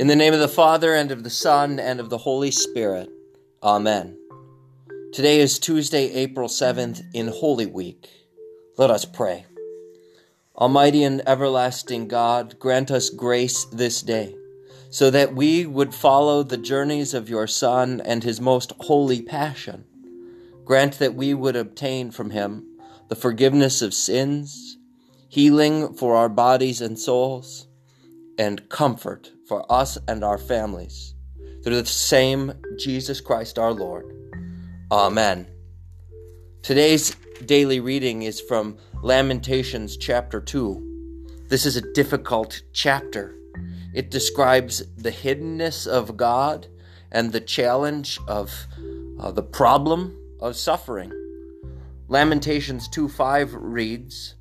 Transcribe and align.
In 0.00 0.06
the 0.06 0.16
name 0.16 0.32
of 0.32 0.40
the 0.40 0.48
Father, 0.48 0.94
and 0.94 1.10
of 1.10 1.24
the 1.24 1.28
Son, 1.28 1.78
and 1.78 2.00
of 2.00 2.08
the 2.08 2.16
Holy 2.16 2.50
Spirit. 2.50 3.10
Amen. 3.62 4.16
Today 5.12 5.40
is 5.40 5.58
Tuesday, 5.58 6.10
April 6.14 6.48
7th, 6.48 7.02
in 7.12 7.28
Holy 7.28 7.66
Week. 7.66 8.08
Let 8.78 8.90
us 8.90 9.04
pray. 9.04 9.44
Almighty 10.56 11.04
and 11.04 11.20
everlasting 11.28 12.08
God, 12.08 12.58
grant 12.58 12.90
us 12.90 13.10
grace 13.10 13.66
this 13.66 14.00
day, 14.00 14.34
so 14.88 15.10
that 15.10 15.34
we 15.34 15.66
would 15.66 15.94
follow 15.94 16.42
the 16.42 16.56
journeys 16.56 17.12
of 17.12 17.28
your 17.28 17.46
Son 17.46 18.00
and 18.02 18.24
his 18.24 18.40
most 18.40 18.72
holy 18.80 19.20
passion. 19.20 19.84
Grant 20.64 20.98
that 20.98 21.14
we 21.14 21.34
would 21.34 21.56
obtain 21.56 22.10
from 22.10 22.30
him 22.30 22.66
the 23.08 23.16
forgiveness 23.16 23.82
of 23.82 23.92
sins, 23.92 24.78
healing 25.28 25.92
for 25.92 26.16
our 26.16 26.30
bodies 26.30 26.80
and 26.80 26.98
souls, 26.98 27.66
and 28.38 28.66
comfort 28.70 29.32
for 29.50 29.66
us 29.68 29.98
and 30.06 30.22
our 30.22 30.38
families. 30.38 31.16
Through 31.64 31.82
the 31.82 31.84
same 31.84 32.52
Jesus 32.78 33.20
Christ 33.20 33.58
our 33.58 33.72
Lord. 33.72 34.06
Amen. 34.92 35.48
Today's 36.62 37.16
daily 37.46 37.80
reading 37.80 38.22
is 38.22 38.40
from 38.40 38.78
Lamentations 39.02 39.96
chapter 39.96 40.40
2. 40.40 41.48
This 41.48 41.66
is 41.66 41.76
a 41.76 41.92
difficult 41.94 42.62
chapter. 42.72 43.34
It 43.92 44.12
describes 44.12 44.84
the 44.94 45.10
hiddenness 45.10 45.84
of 45.84 46.16
God 46.16 46.68
and 47.10 47.32
the 47.32 47.40
challenge 47.40 48.20
of 48.28 48.68
uh, 49.18 49.32
the 49.32 49.42
problem 49.42 50.16
of 50.38 50.54
suffering. 50.54 51.10
Lamentations 52.06 52.86
2 52.86 53.08
5 53.08 53.54
reads, 53.54 54.36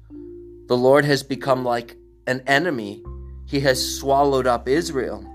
The 0.68 0.77
Lord 0.77 1.04
has 1.05 1.23
become 1.23 1.66
like 1.66 1.98
an 2.27 2.44
enemy 2.46 3.01
he 3.49 3.61
has 3.61 3.97
swallowed 3.97 4.45
up 4.45 4.67
Israel. 4.67 5.25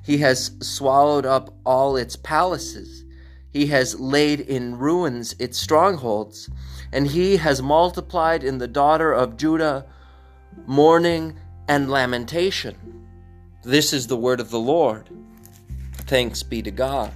He 0.00 0.18
has 0.18 0.52
swallowed 0.60 1.26
up 1.26 1.52
all 1.66 1.96
its 1.96 2.14
palaces. 2.14 3.04
He 3.52 3.66
has 3.66 3.98
laid 3.98 4.38
in 4.38 4.78
ruins 4.78 5.34
its 5.40 5.58
strongholds. 5.58 6.48
And 6.92 7.04
he 7.04 7.36
has 7.36 7.60
multiplied 7.60 8.44
in 8.44 8.58
the 8.58 8.68
daughter 8.68 9.12
of 9.12 9.36
Judah 9.36 9.86
mourning 10.68 11.36
and 11.66 11.90
lamentation. 11.90 12.76
This 13.64 13.92
is 13.92 14.06
the 14.06 14.16
word 14.16 14.38
of 14.38 14.50
the 14.50 14.60
Lord. 14.60 15.10
Thanks 16.06 16.44
be 16.44 16.62
to 16.62 16.70
God. 16.70 17.10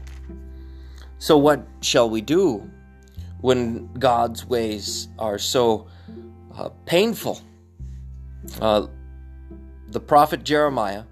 So, 1.18 1.38
what 1.38 1.64
shall 1.82 2.10
we 2.10 2.20
do 2.20 2.68
when 3.42 3.92
God's 3.94 4.44
ways 4.44 5.06
are 5.20 5.38
so 5.38 5.86
uh, 6.56 6.70
painful? 6.84 7.40
Uh, 8.60 8.88
the 9.91 10.00
prophet 10.00 10.44
Jeremiah 10.44 11.05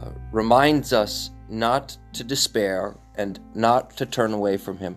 uh, 0.00 0.10
reminds 0.32 0.92
us 0.92 1.30
not 1.48 1.96
to 2.12 2.24
despair 2.24 2.96
and 3.14 3.40
not 3.54 3.96
to 3.96 4.06
turn 4.06 4.32
away 4.32 4.56
from 4.56 4.76
him. 4.78 4.96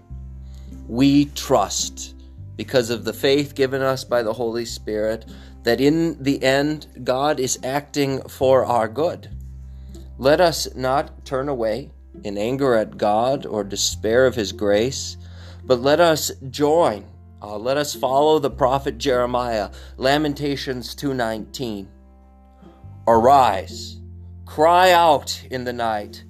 We 0.88 1.26
trust, 1.26 2.16
because 2.58 2.90
of 2.90 3.06
the 3.06 3.14
faith 3.14 3.56
given 3.56 3.82
us 3.82 4.04
by 4.04 4.24
the 4.24 4.34
Holy 4.34 4.66
Spirit, 4.66 5.26
that 5.64 5.80
in 5.80 6.22
the 6.22 6.44
end 6.44 6.88
God 7.04 7.40
is 7.40 7.60
acting 7.64 8.22
for 8.28 8.66
our 8.66 8.88
good. 8.88 9.30
Let 10.18 10.42
us 10.42 10.76
not 10.76 11.26
turn 11.26 11.50
away 11.50 11.92
in 12.24 12.38
anger 12.38 12.76
at 12.76 12.98
God 12.98 13.46
or 13.46 13.64
despair 13.64 14.26
of 14.26 14.36
his 14.36 14.52
grace, 14.52 15.18
but 15.64 15.80
let 15.80 16.00
us 16.00 16.32
join. 16.50 17.06
Uh, 17.42 17.58
let 17.58 17.78
us 17.78 17.96
follow 17.96 18.38
the 18.38 18.52
prophet 18.52 18.98
Jeremiah, 18.98 19.72
Lamentations 19.98 20.94
2:19. 20.94 21.88
Arise, 23.08 23.98
cry 24.46 24.92
out 24.92 25.44
in 25.50 25.64
the 25.64 25.74
night, 25.74 26.24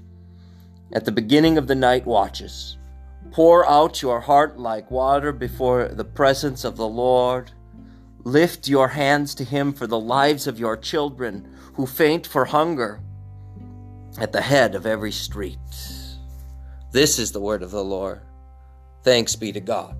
at 0.93 1.03
the 1.03 1.11
beginning 1.11 1.57
of 1.57 1.67
the 1.67 1.75
night 1.75 2.05
watches. 2.05 2.77
Pour 3.31 3.69
out 3.69 4.01
your 4.01 4.21
heart 4.21 4.57
like 4.57 4.89
water 4.89 5.33
before 5.33 5.89
the 5.89 6.05
presence 6.05 6.63
of 6.63 6.77
the 6.77 6.87
Lord. 6.87 7.51
Lift 8.23 8.67
your 8.67 8.89
hands 8.89 9.35
to 9.35 9.43
Him 9.43 9.73
for 9.73 9.85
the 9.85 9.99
lives 9.99 10.47
of 10.47 10.59
your 10.59 10.77
children 10.77 11.47
who 11.73 11.85
faint 11.85 12.25
for 12.25 12.45
hunger 12.45 13.01
at 14.17 14.31
the 14.31 14.41
head 14.41 14.73
of 14.73 14.85
every 14.85 15.11
street. 15.11 15.57
This 16.91 17.19
is 17.19 17.31
the 17.31 17.39
word 17.39 17.63
of 17.63 17.71
the 17.71 17.83
Lord. 17.83 18.21
Thanks 19.03 19.35
be 19.35 19.51
to 19.51 19.61
God. 19.61 19.97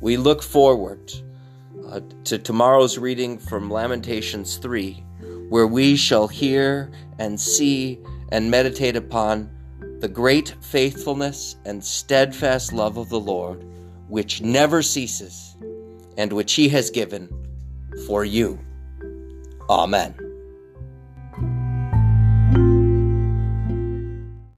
We 0.00 0.16
look 0.16 0.42
forward 0.42 1.12
uh, 1.88 2.00
to 2.24 2.38
tomorrow's 2.38 2.98
reading 2.98 3.38
from 3.38 3.70
Lamentations 3.70 4.56
3 4.58 5.02
where 5.48 5.66
we 5.66 5.96
shall 5.96 6.28
hear 6.28 6.90
and 7.18 7.40
see 7.40 8.00
and 8.30 8.50
meditate 8.50 8.96
upon 8.96 9.50
the 10.00 10.08
great 10.08 10.54
faithfulness 10.60 11.56
and 11.64 11.82
steadfast 11.82 12.72
love 12.72 12.96
of 12.96 13.08
the 13.08 13.20
Lord, 13.20 13.64
which 14.08 14.42
never 14.42 14.82
ceases, 14.82 15.56
and 16.18 16.32
which 16.32 16.54
He 16.54 16.68
has 16.70 16.90
given 16.90 17.28
for 18.06 18.24
you. 18.24 18.58
Amen. 19.70 20.25